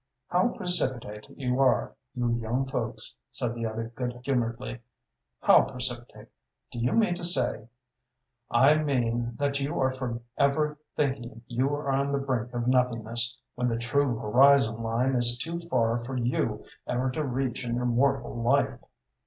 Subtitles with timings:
[0.29, 4.79] "How precipitate you are, you young folks!" said the other, good humoredly.
[5.43, 6.27] "How precipitate?
[6.71, 7.69] Do you mean to say?"
[8.49, 13.67] "I mean that you are forever thinking you are on the brink of nothingness, when
[13.67, 18.33] the true horizon line is too far for you ever to reach in your mortal
[18.41, 18.79] life."